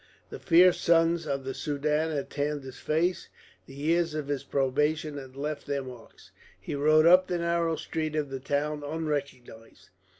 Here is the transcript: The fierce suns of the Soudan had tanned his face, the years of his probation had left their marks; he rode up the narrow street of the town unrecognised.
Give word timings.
The 0.31 0.39
fierce 0.39 0.81
suns 0.81 1.27
of 1.27 1.43
the 1.43 1.53
Soudan 1.53 2.09
had 2.09 2.31
tanned 2.31 2.63
his 2.63 2.79
face, 2.79 3.29
the 3.67 3.75
years 3.75 4.15
of 4.15 4.29
his 4.29 4.43
probation 4.43 5.19
had 5.19 5.35
left 5.35 5.67
their 5.67 5.83
marks; 5.83 6.31
he 6.59 6.73
rode 6.73 7.05
up 7.05 7.27
the 7.27 7.37
narrow 7.37 7.75
street 7.75 8.15
of 8.15 8.31
the 8.31 8.39
town 8.39 8.81
unrecognised. 8.83 9.89